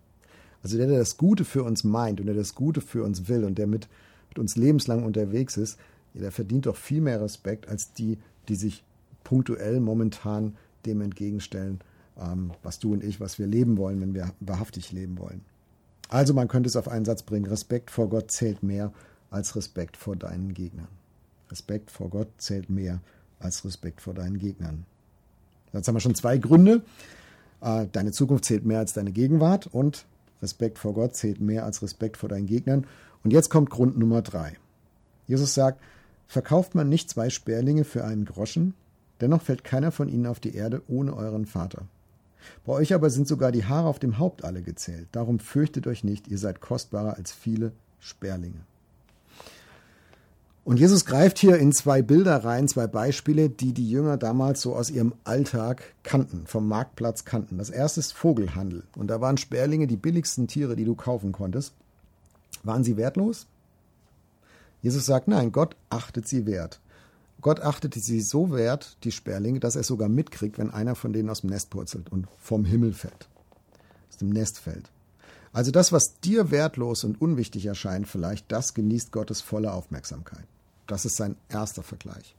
Also 0.64 0.78
der, 0.78 0.88
der 0.88 1.00
das 1.00 1.18
Gute 1.18 1.44
für 1.44 1.64
uns 1.64 1.84
meint 1.84 2.20
und 2.20 2.28
der 2.28 2.36
das 2.36 2.56
Gute 2.56 2.82
für 2.82 3.04
uns 3.04 3.28
will 3.28 3.44
und 3.44 3.58
der 3.58 3.68
mit, 3.68 3.88
mit 4.30 4.40
uns 4.40 4.56
lebenslang 4.56 5.04
unterwegs 5.04 5.58
ist, 5.58 5.80
ja, 6.14 6.22
der 6.22 6.32
verdient 6.32 6.66
doch 6.66 6.76
viel 6.76 7.02
mehr 7.02 7.22
Respekt 7.22 7.68
als 7.68 7.94
die, 7.94 8.18
die 8.48 8.56
sich 8.56 8.84
punktuell 9.24 9.80
momentan 9.80 10.56
dem 10.86 11.02
entgegenstellen, 11.02 11.80
ähm, 12.20 12.52
was 12.64 12.80
du 12.80 12.94
und 12.94 13.04
ich, 13.04 13.20
was 13.20 13.40
wir 13.40 13.48
leben 13.48 13.78
wollen, 13.78 14.02
wenn 14.02 14.14
wir 14.14 14.34
wahrhaftig 14.40 14.92
leben 14.92 15.18
wollen. 15.18 15.42
Also 16.10 16.34
man 16.34 16.48
könnte 16.48 16.68
es 16.68 16.76
auf 16.76 16.90
einen 16.90 17.06
Satz 17.06 17.24
bringen, 17.24 17.46
Respekt 17.46 17.90
vor 17.90 18.10
Gott 18.10 18.32
zählt 18.32 18.64
mehr 18.64 18.92
als 19.30 19.56
Respekt 19.56 19.96
vor 19.96 20.16
deinen 20.16 20.54
Gegnern. 20.54 20.90
Respekt 21.50 21.90
vor 21.90 22.10
Gott 22.10 22.30
zählt 22.38 22.70
mehr 22.70 23.02
als 23.40 23.64
Respekt 23.66 24.02
vor 24.02 24.14
deinen 24.14 24.38
Gegnern. 24.38 24.86
Jetzt 25.74 25.88
haben 25.88 25.96
wir 25.96 26.02
schon 26.02 26.16
zwei 26.16 26.38
Gründe. 26.38 26.82
Äh, 27.62 27.88
deine 27.92 28.12
Zukunft 28.12 28.46
zählt 28.46 28.66
mehr 28.66 28.80
als 28.80 28.94
deine 28.94 29.12
Gegenwart 29.12 29.68
und 29.68 30.06
Respekt 30.42 30.80
vor 30.80 30.94
Gott 30.94 31.16
zählt 31.16 31.40
mehr 31.40 31.66
als 31.66 31.82
Respekt 31.82 32.18
vor 32.18 32.30
deinen 32.30 32.48
Gegnern. 32.48 32.86
Und 33.24 33.32
jetzt 33.32 33.50
kommt 33.50 33.70
Grund 33.70 33.98
Nummer 33.98 34.22
drei. 34.22 34.58
Jesus 35.28 35.54
sagt, 35.54 35.80
verkauft 36.28 36.76
man 36.76 36.90
nicht 36.90 37.10
zwei 37.10 37.30
Sperlinge 37.30 37.84
für 37.84 38.04
einen 38.04 38.26
Groschen, 38.26 38.74
dennoch 39.22 39.42
fällt 39.42 39.64
keiner 39.64 39.92
von 39.92 40.10
ihnen 40.10 40.26
auf 40.26 40.40
die 40.40 40.56
Erde 40.56 40.82
ohne 40.88 41.16
euren 41.16 41.46
Vater. 41.46 41.84
Bei 42.66 42.74
euch 42.74 42.94
aber 42.94 43.10
sind 43.12 43.28
sogar 43.28 43.52
die 43.52 43.66
Haare 43.66 43.88
auf 43.88 44.00
dem 44.00 44.18
Haupt 44.18 44.44
alle 44.44 44.64
gezählt. 44.64 45.08
Darum 45.12 45.40
fürchtet 45.40 45.86
euch 45.86 46.04
nicht, 46.04 46.28
ihr 46.28 46.40
seid 46.40 46.60
kostbarer 46.60 47.18
als 47.18 47.32
viele 47.32 47.72
Sperlinge. 48.00 48.62
Und 50.64 50.78
Jesus 50.78 51.06
greift 51.06 51.40
hier 51.40 51.58
in 51.58 51.72
zwei 51.72 52.04
Bilder 52.04 52.44
rein, 52.44 52.68
zwei 52.68 52.86
Beispiele, 52.86 53.50
die 53.50 53.74
die 53.74 53.90
Jünger 53.90 54.18
damals 54.18 54.62
so 54.62 54.76
aus 54.76 54.92
ihrem 54.92 55.14
Alltag 55.24 55.82
kannten, 56.04 56.46
vom 56.46 56.68
Marktplatz 56.68 57.26
kannten. 57.26 57.58
Das 57.58 57.72
erste 57.72 58.00
ist 58.00 58.14
Vogelhandel. 58.14 58.84
Und 58.96 59.08
da 59.08 59.22
waren 59.22 59.38
Sperlinge 59.38 59.88
die 59.88 59.98
billigsten 59.98 60.48
Tiere, 60.48 60.76
die 60.76 60.86
du 60.86 60.94
kaufen 60.94 61.32
konntest. 61.32 61.74
Waren 62.64 62.84
sie 62.84 62.96
wertlos? 62.96 63.48
Jesus 64.84 65.06
sagt, 65.06 65.28
nein, 65.28 65.52
Gott 65.52 65.76
achtet 65.90 66.28
sie 66.28 66.46
wert. 66.46 66.80
Gott 67.42 67.60
achtete 67.60 68.00
sie 68.00 68.22
so 68.22 68.52
wert, 68.52 68.98
die 69.04 69.12
Sperlinge, 69.12 69.60
dass 69.60 69.76
er 69.76 69.84
sogar 69.84 70.10
mitkriegt, 70.10 70.60
wenn 70.60 70.70
einer 70.70 70.94
von 70.94 71.12
denen 71.12 71.30
aus 71.32 71.42
dem 71.42 71.50
Nest 71.50 71.72
purzelt 71.72 72.12
und 72.12 72.28
vom 72.38 72.66
Himmel 72.66 72.94
fällt, 72.94 73.28
aus 74.10 74.18
dem 74.18 74.30
Nest 74.30 74.60
fällt. 74.60 74.92
Also 75.54 75.72
das, 75.72 75.92
was 75.92 76.20
dir 76.22 76.52
wertlos 76.52 77.04
und 77.04 77.20
unwichtig 77.20 77.66
erscheint, 77.66 78.08
vielleicht, 78.08 78.52
das 78.52 78.74
genießt 78.74 79.12
Gottes 79.12 79.42
volle 79.42 79.74
Aufmerksamkeit. 79.74 80.46
Das 80.88 81.06
ist 81.06 81.18
sein 81.18 81.36
erster 81.50 81.84
Vergleich. 81.84 82.36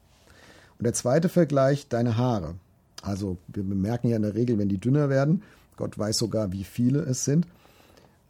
Und 0.78 0.84
der 0.84 0.94
zweite 0.94 1.28
Vergleich, 1.28 1.88
deine 1.88 2.16
Haare. 2.16 2.54
Also 3.02 3.36
wir 3.48 3.62
bemerken 3.62 4.08
ja 4.08 4.16
in 4.16 4.22
der 4.22 4.34
Regel, 4.34 4.58
wenn 4.58 4.68
die 4.68 4.78
dünner 4.78 5.08
werden, 5.08 5.42
Gott 5.76 5.98
weiß 5.98 6.18
sogar, 6.18 6.52
wie 6.52 6.64
viele 6.64 7.00
es 7.00 7.24
sind. 7.24 7.46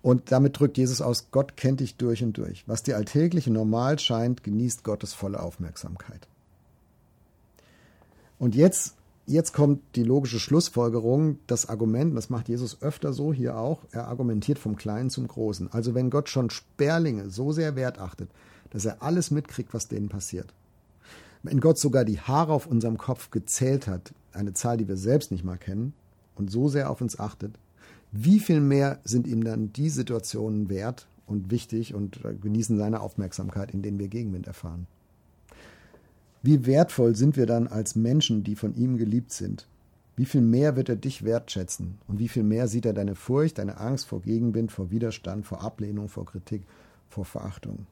Und 0.01 0.33
damit 0.33 0.59
drückt 0.59 0.79
Jesus 0.79 1.01
aus, 1.01 1.29
Gott 1.31 1.57
kennt 1.57 1.81
dich 1.81 1.97
durch 1.97 2.25
und 2.25 2.37
durch. 2.37 2.65
Was 2.67 2.83
dir 2.83 2.97
alltäglich 2.97 3.47
und 3.47 3.53
normal 3.53 3.99
scheint, 3.99 4.43
genießt 4.43 4.83
Gottes 4.83 5.15
volle 5.15 5.41
Aufmerksamkeit. 5.41 6.27
Und 8.39 8.57
jetzt, 8.57 8.95
jetzt 9.33 9.53
kommt 9.53 9.81
die 9.97 10.05
logische 10.05 10.39
Schlussfolgerung, 10.39 11.39
das 11.47 11.69
Argument, 11.69 12.17
das 12.17 12.31
macht 12.31 12.49
Jesus 12.49 12.81
öfter 12.83 13.12
so, 13.12 13.33
hier 13.33 13.57
auch, 13.57 13.81
er 13.91 14.07
argumentiert 14.09 14.59
vom 14.59 14.77
Kleinen 14.77 15.11
zum 15.11 15.27
Großen. 15.27 15.73
Also 15.73 15.95
wenn 15.95 16.11
Gott 16.11 16.29
schon 16.29 16.51
Sperlinge 16.51 17.31
so 17.31 17.53
sehr 17.53 17.75
wert 17.75 17.99
achtet, 17.99 18.31
dass 18.71 18.85
er 18.85 19.03
alles 19.03 19.31
mitkriegt, 19.31 19.75
was 19.75 19.89
denen 19.89 20.09
passiert. 20.09 20.55
Wenn 21.43 21.61
Gott 21.61 21.79
sogar 21.79 22.05
die 22.05 22.21
Haare 22.21 22.53
auf 22.53 22.67
unserem 22.67 22.99
Kopf 22.99 23.31
gezählt 23.31 23.87
hat, 23.87 24.15
eine 24.33 24.53
Zahl, 24.53 24.77
die 24.77 24.89
wir 24.89 24.97
selbst 24.97 25.33
nicht 25.33 25.45
mal 25.45 25.59
kennen, 25.59 25.95
und 26.35 26.51
so 26.51 26.69
sehr 26.69 26.91
auf 26.91 27.01
uns 27.01 27.19
achtet, 27.19 27.59
wie 28.11 28.41
viel 28.41 28.61
mehr 28.61 29.01
sind 29.05 29.27
ihm 29.27 29.45
dann 29.45 29.73
die 29.73 29.89
Situationen 29.89 30.69
wert 30.69 31.07
und 31.27 31.51
wichtig 31.51 31.95
und 31.95 32.21
genießen 32.41 32.77
seine 32.79 33.01
Aufmerksamkeit, 33.01 33.73
in 33.73 33.83
denen 33.83 33.99
wir 33.99 34.09
Gegenwind 34.09 34.47
erfahren? 34.47 34.87
Wie 36.42 36.66
wertvoll 36.66 37.14
sind 37.14 37.37
wir 37.37 37.46
dann 37.46 37.68
als 37.68 37.94
Menschen, 37.94 38.42
die 38.42 38.56
von 38.56 38.75
ihm 38.75 38.96
geliebt 38.96 39.32
sind? 39.32 39.66
Wie 40.16 40.25
viel 40.26 40.40
mehr 40.40 40.76
wird 40.76 40.88
er 40.88 40.96
dich 40.96 41.25
wertschätzen? 41.25 41.99
Und 42.08 42.18
wie 42.18 42.28
viel 42.28 42.42
mehr 42.42 42.68
sieht 42.68 42.84
er 42.84 42.92
deine 42.92 43.14
Furcht, 43.14 43.58
deine 43.58 43.78
Angst 43.78 44.06
vor 44.06 44.22
Gegenwind, 44.22 44.72
vor 44.72 44.90
Widerstand, 44.90 45.46
vor 45.46 45.62
Ablehnung, 45.62 46.08
vor 46.08 46.26
Kritik, 46.26 46.62
vor 47.08 47.25
Verachtung? 47.25 47.87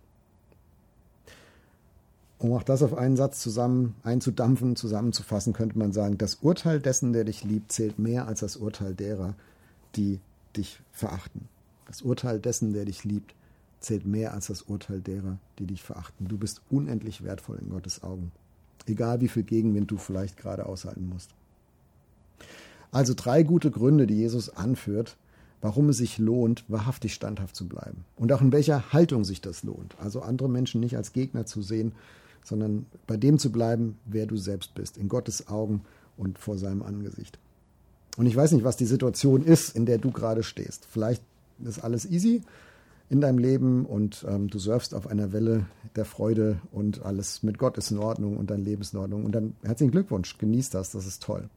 Um 2.39 2.53
auch 2.53 2.63
das 2.63 2.83
auf 2.83 2.97
einen 2.97 3.17
Satz 3.17 3.41
zusammen 3.41 3.95
einzudampfen, 4.03 4.75
zusammenzufassen, 4.75 5.53
könnte 5.53 5.79
man 5.79 5.93
sagen, 5.93 6.19
das 6.19 6.37
Urteil 6.37 6.81
dessen, 6.81 7.13
der 7.13 7.25
dich 7.25 7.45
liebt, 7.45 7.71
zählt 7.71 7.99
mehr 7.99 8.27
als 8.27 8.41
das 8.41 8.57
Urteil 8.57 8.95
derer, 8.95 9.35
die 9.95 10.21
dich 10.57 10.81
verachten. 10.91 11.49
Das 11.87 12.03
Urteil 12.03 12.41
dessen, 12.41 12.73
der 12.73 12.87
dich 12.87 13.05
liebt, 13.05 13.35
zählt 13.81 14.07
mehr 14.07 14.35
als 14.35 14.47
das 14.47 14.63
Urteil 14.63 15.01
derer, 15.01 15.39
die 15.59 15.67
dich 15.67 15.83
verachten. 15.83 16.29
Du 16.29 16.39
bist 16.39 16.61
unendlich 16.71 17.25
wertvoll 17.25 17.59
in 17.61 17.71
Gottes 17.71 18.03
Augen. 18.03 18.31
Egal 18.87 19.21
wie 19.21 19.29
viel 19.29 19.43
Gegenwind 19.43 19.91
du 19.91 19.97
vielleicht 19.97 20.37
gerade 20.37 20.67
aushalten 20.67 21.09
musst. 21.09 21.31
Also 22.93 23.15
drei 23.15 23.43
gute 23.43 23.71
Gründe, 23.71 24.07
die 24.07 24.17
Jesus 24.17 24.51
anführt, 24.51 25.17
warum 25.61 25.89
es 25.91 25.99
sich 25.99 26.19
lohnt, 26.19 26.65
wahrhaftig 26.69 27.15
standhaft 27.15 27.55
zu 27.55 27.69
bleiben. 27.69 28.05
Und 28.17 28.33
auch 28.33 28.41
in 28.41 28.53
welcher 28.53 28.93
Haltung 28.93 29.25
sich 29.25 29.41
das 29.41 29.63
lohnt. 29.63 29.95
Also 29.99 30.21
andere 30.23 30.49
Menschen 30.49 30.81
nicht 30.81 30.97
als 30.97 31.13
Gegner 31.13 31.47
zu 31.47 31.63
sehen, 31.63 31.93
sondern 32.43 32.87
bei 33.07 33.17
dem 33.17 33.39
zu 33.39 33.53
bleiben, 33.53 33.99
wer 34.07 34.27
du 34.27 34.37
selbst 34.37 34.75
bist, 34.75 34.97
in 34.97 35.09
Gottes 35.09 35.49
Augen 35.49 35.83
und 36.17 36.39
vor 36.39 36.59
seinem 36.59 36.83
Angesicht. 36.83 37.39
Und 38.17 38.27
ich 38.27 38.35
weiß 38.35 38.53
nicht, 38.53 38.65
was 38.65 38.77
die 38.77 38.87
Situation 38.87 39.45
ist, 39.45 39.77
in 39.77 39.87
der 39.87 39.99
du 39.99 40.11
gerade 40.11 40.43
stehst. 40.43 40.87
Vielleicht 40.91 41.23
ist 41.65 41.85
alles 41.85 42.11
easy 42.11 42.43
in 43.11 43.21
deinem 43.21 43.39
Leben 43.39 43.85
und 43.85 44.25
ähm, 44.27 44.49
du 44.49 44.59
surfst 44.59 44.95
auf 44.95 45.09
einer 45.09 45.33
Welle 45.33 45.67
der 45.97 46.05
Freude 46.05 46.61
und 46.71 47.05
alles 47.05 47.43
mit 47.43 47.59
Gott 47.59 47.77
ist 47.77 47.91
in 47.91 47.99
Ordnung 47.99 48.37
und 48.37 48.51
dein 48.51 48.65
Leben 48.65 48.83
ist 48.83 48.95
in 48.95 49.01
Ordnung. 49.01 49.25
Und 49.25 49.33
dann 49.33 49.55
herzlichen 49.63 49.91
Glückwunsch, 49.91 50.39
genieß 50.39 50.71
das, 50.71 50.93
das 50.93 51.07
ist 51.07 51.23
toll. 51.23 51.51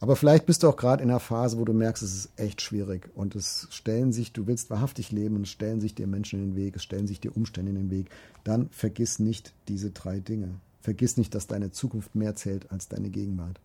Aber 0.00 0.16
vielleicht 0.16 0.46
bist 0.46 0.62
du 0.62 0.68
auch 0.68 0.76
gerade 0.76 1.02
in 1.02 1.10
einer 1.10 1.20
Phase, 1.20 1.58
wo 1.58 1.64
du 1.64 1.74
merkst, 1.74 2.02
es 2.02 2.14
ist 2.14 2.30
echt 2.36 2.60
schwierig 2.60 3.10
und 3.14 3.36
es 3.36 3.68
stellen 3.70 4.12
sich, 4.12 4.32
du 4.32 4.48
willst 4.48 4.70
wahrhaftig 4.70 5.12
leben 5.12 5.36
und 5.36 5.46
stellen 5.46 5.80
sich 5.80 5.94
dir 5.94 6.06
Menschen 6.06 6.40
in 6.40 6.50
den 6.50 6.56
Weg, 6.56 6.74
es 6.74 6.82
stellen 6.82 7.06
sich 7.06 7.20
dir 7.20 7.36
Umstände 7.36 7.70
in 7.70 7.76
den 7.76 7.90
Weg. 7.90 8.06
Dann 8.42 8.68
vergiss 8.70 9.18
nicht 9.18 9.52
diese 9.68 9.90
drei 9.90 10.18
Dinge. 10.18 10.48
Vergiss 10.80 11.18
nicht, 11.18 11.34
dass 11.34 11.46
deine 11.46 11.70
Zukunft 11.70 12.16
mehr 12.16 12.34
zählt 12.34 12.72
als 12.72 12.88
deine 12.88 13.10
Gegenwart. 13.10 13.60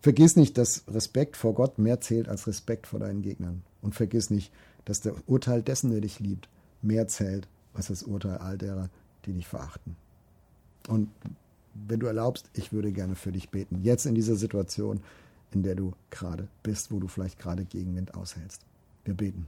Vergiss 0.00 0.36
nicht, 0.36 0.58
dass 0.58 0.84
Respekt 0.88 1.36
vor 1.36 1.54
Gott 1.54 1.78
mehr 1.78 2.00
zählt 2.00 2.28
als 2.28 2.46
Respekt 2.46 2.86
vor 2.86 3.00
deinen 3.00 3.22
Gegnern. 3.22 3.62
Und 3.80 3.94
vergiss 3.94 4.30
nicht, 4.30 4.52
dass 4.84 5.00
der 5.00 5.14
Urteil 5.26 5.62
dessen, 5.62 5.90
der 5.90 6.00
dich 6.00 6.20
liebt, 6.20 6.48
mehr 6.80 7.08
zählt 7.08 7.48
als 7.74 7.88
das 7.88 8.02
Urteil 8.02 8.38
all 8.38 8.58
derer, 8.58 8.90
die 9.24 9.32
dich 9.32 9.46
verachten. 9.46 9.96
Und 10.88 11.08
wenn 11.74 12.00
du 12.00 12.06
erlaubst, 12.06 12.50
ich 12.54 12.72
würde 12.72 12.92
gerne 12.92 13.14
für 13.14 13.32
dich 13.32 13.50
beten. 13.50 13.82
Jetzt 13.82 14.04
in 14.04 14.14
dieser 14.14 14.36
Situation, 14.36 15.00
in 15.52 15.62
der 15.62 15.74
du 15.74 15.92
gerade 16.10 16.48
bist, 16.62 16.90
wo 16.90 16.98
du 16.98 17.08
vielleicht 17.08 17.38
gerade 17.38 17.64
Gegenwind 17.64 18.14
aushältst. 18.14 18.62
Wir 19.04 19.14
beten. 19.14 19.46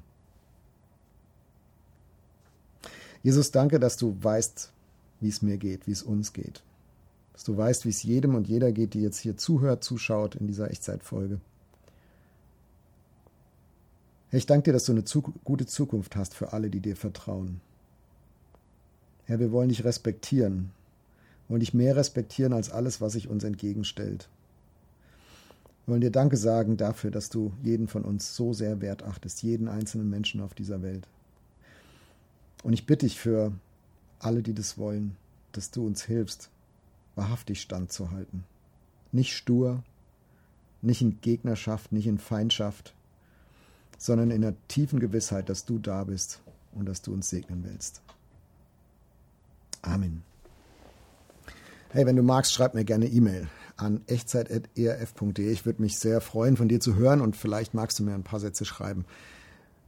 Jesus, 3.23 3.51
danke, 3.51 3.81
dass 3.81 3.97
du 3.97 4.17
weißt, 4.21 4.73
wie 5.21 5.29
es 5.29 5.43
mir 5.43 5.59
geht, 5.59 5.87
wie 5.87 5.93
es 5.93 6.03
uns 6.03 6.33
geht 6.33 6.63
dass 7.35 7.43
du 7.43 7.57
weißt, 7.57 7.85
wie 7.85 7.91
es 7.91 8.03
jedem 8.03 8.37
und 8.37 8.49
jeder 8.49 8.73
geht, 8.73 8.95
die 8.95 9.03
jetzt 9.03 9.19
hier 9.19 9.37
zuhört, 9.37 9.85
zuschaut 9.85 10.37
in 10.37 10.47
dieser 10.47 10.71
Echtzeitfolge. 10.71 11.41
Herr, 14.35 14.39
ich 14.39 14.47
danke 14.47 14.65
dir, 14.65 14.73
dass 14.73 14.87
du 14.87 14.91
eine 14.91 15.05
zu 15.05 15.23
gute 15.23 15.65
Zukunft 15.65 16.17
hast 16.17 16.35
für 16.35 16.53
alle, 16.53 16.69
die 16.69 16.81
dir 16.81 16.97
vertrauen. 16.97 17.61
Herr, 19.27 19.39
wir 19.39 19.53
wollen 19.53 19.69
dich 19.69 19.85
respektieren, 19.85 20.73
wollen 21.47 21.61
dich 21.61 21.73
mehr 21.73 21.95
respektieren 21.95 22.53
als 22.53 22.69
alles, 22.69 23.01
was 23.01 23.13
sich 23.13 23.29
uns 23.29 23.45
entgegenstellt. 23.45 24.29
Wir 25.87 25.93
wollen 25.93 26.01
dir 26.01 26.11
Danke 26.11 26.37
sagen 26.37 26.77
dafür, 26.77 27.13
dass 27.13 27.31
du 27.31 27.53
jeden 27.63 27.87
von 27.87 28.03
uns 28.03 28.35
so 28.35 28.53
sehr 28.53 28.81
wertachtest, 28.81 29.45
jeden 29.45 29.69
einzelnen 29.69 30.11
Menschen 30.11 30.41
auf 30.41 30.53
dieser 30.53 30.83
Welt. 30.83 31.07
Und 32.65 32.73
ich 32.73 32.87
bitte 32.87 33.07
dich 33.07 33.21
für 33.21 33.53
alle, 34.19 34.43
die 34.43 34.55
das 34.55 34.77
wollen, 34.77 35.17
dass 35.53 35.71
du 35.71 35.87
uns 35.87 36.03
hilfst, 36.03 36.51
wahrhaftig 37.15 37.61
standzuhalten. 37.61 38.43
Nicht 39.13 39.37
stur, 39.37 39.85
nicht 40.83 41.03
in 41.03 41.21
Gegnerschaft, 41.21 41.93
nicht 41.93 42.09
in 42.09 42.19
Feindschaft, 42.19 42.95
sondern 43.99 44.31
in 44.31 44.43
der 44.43 44.55
tiefen 44.69 45.01
Gewissheit, 45.01 45.49
dass 45.49 45.65
du 45.65 45.79
da 45.79 46.05
bist 46.05 46.41
und 46.73 46.87
dass 46.87 47.03
du 47.03 47.13
uns 47.13 47.29
segnen 47.29 47.65
willst. 47.65 48.03
Amen. 49.83 50.23
Hey, 51.91 52.07
wenn 52.07 52.17
du 52.17 52.23
magst, 52.23 52.53
schreib 52.53 52.75
mir 52.75 52.85
gerne 52.85 53.07
E-Mail 53.07 53.49
an 53.77 54.01
echtzeit.erf.de. 54.07 55.51
Ich 55.51 55.67
würde 55.67 55.83
mich 55.83 55.99
sehr 55.99 56.21
freuen, 56.21 56.57
von 56.57 56.69
dir 56.69 56.81
zu 56.81 56.97
hören 56.97 57.21
und 57.21 57.37
vielleicht 57.37 57.75
magst 57.75 57.99
du 57.99 58.05
mir 58.05 58.15
ein 58.15 58.25
paar 58.25 58.41
Sätze 58.41 58.65
schreiben, 58.65 59.05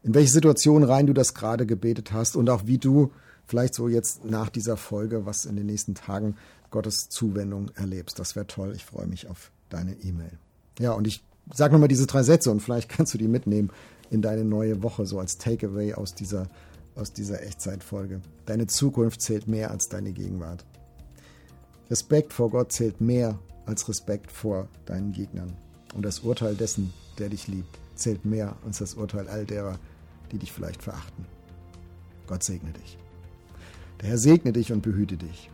in 0.03 0.15
welche 0.15 0.31
Situation 0.31 0.85
rein 0.85 1.07
du 1.07 1.13
das 1.13 1.35
gerade 1.35 1.67
gebetet 1.67 2.13
hast 2.13 2.37
und 2.37 2.49
auch 2.49 2.67
wie 2.67 2.79
du 2.79 3.13
vielleicht 3.47 3.75
so 3.75 3.89
jetzt 3.89 4.25
nach 4.25 4.51
dieser 4.51 4.77
Folge, 4.77 5.27
was 5.27 5.47
in 5.47 5.57
den 5.57 5.67
nächsten 5.67 5.95
Tagen 5.95 6.37
Gottes 6.71 7.09
Zuwendung 7.09 7.71
erlebst. 7.75 8.19
Das 8.19 8.37
wäre 8.37 8.47
toll. 8.47 8.73
Ich 8.77 8.85
freue 8.85 9.07
mich 9.07 9.29
auf 9.29 9.51
deine 9.69 9.95
E-Mail. 9.95 10.33
Ja, 10.79 10.93
und 10.93 11.07
ich 11.07 11.25
sage 11.53 11.73
nochmal 11.73 11.89
diese 11.89 12.07
drei 12.07 12.23
Sätze 12.23 12.51
und 12.51 12.61
vielleicht 12.61 12.89
kannst 12.97 13.15
du 13.15 13.19
die 13.19 13.29
mitnehmen 13.29 13.71
in 14.11 14.23
deine 14.23 14.45
neue 14.45 14.83
Woche, 14.83 15.07
so 15.07 15.19
als 15.19 15.39
Takeaway 15.39 15.95
aus 15.95 16.15
dieser, 16.15 16.49
aus 16.95 17.13
dieser 17.13 17.43
Echtzeitfolge. 17.43 18.21
Deine 18.47 18.67
Zukunft 18.67 19.21
zählt 19.21 19.49
mehr 19.49 19.71
als 19.71 19.89
deine 19.89 20.13
Gegenwart. 20.13 20.65
Respekt 21.91 22.33
vor 22.33 22.51
Gott 22.51 22.73
zählt 22.73 23.01
mehr 23.01 23.39
als 23.65 23.89
Respekt 23.89 24.33
vor 24.33 24.69
deinen 24.87 25.13
Gegnern. 25.13 25.53
Und 25.95 26.05
das 26.05 26.21
Urteil 26.21 26.55
dessen, 26.55 26.93
der 27.19 27.29
dich 27.29 27.49
liebt, 27.49 27.79
zählt 27.95 28.25
mehr 28.25 28.57
als 28.65 28.79
das 28.79 28.95
Urteil 28.95 29.29
all 29.29 29.45
derer, 29.45 29.79
die 30.33 30.39
dich 30.39 30.53
vielleicht 30.53 30.83
verachten. 30.83 31.27
Gott 32.27 32.43
segne 32.43 32.73
dich. 32.73 32.99
Der 34.01 34.11
Herr 34.11 34.19
segne 34.19 34.53
dich 34.53 34.73
und 34.73 34.83
behüte 34.83 35.17
dich. 35.17 35.51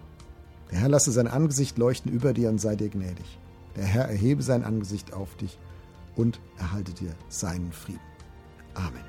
Der 0.71 0.81
Herr 0.81 0.89
lasse 0.89 1.13
sein 1.13 1.29
Angesicht 1.29 1.79
leuchten 1.79 2.11
über 2.11 2.33
dir 2.33 2.49
und 2.49 2.61
sei 2.61 2.77
dir 2.77 2.89
gnädig. 2.89 3.39
Der 3.77 3.85
Herr 3.85 4.09
erhebe 4.09 4.43
sein 4.43 4.65
Angesicht 4.65 5.13
auf 5.13 5.37
dich 5.37 5.59
und 6.17 6.41
erhalte 6.59 6.93
dir 6.93 7.15
seinen 7.29 7.73
Frieden. 7.73 8.12
Amen. 8.75 9.05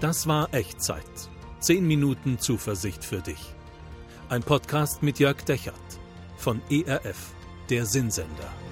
Das 0.00 0.26
war 0.26 0.52
Echtzeit. 0.52 1.02
Zehn 1.60 1.86
Minuten 1.86 2.38
Zuversicht 2.38 3.04
für 3.04 3.22
dich. 3.22 3.54
Ein 4.28 4.42
Podcast 4.42 5.02
mit 5.02 5.18
Jörg 5.18 5.42
Dechert 5.44 5.74
von 6.36 6.60
ERF, 6.68 7.32
der 7.70 7.86
Sinnsender. 7.86 8.63